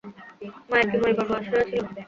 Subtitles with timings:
[0.69, 1.83] মায়ের কি মরিবার বয়স হইয়াছিল?